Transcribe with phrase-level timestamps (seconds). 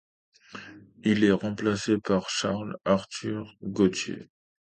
[1.03, 4.31] Il est remplacé par Charles-Arthur Gauthier.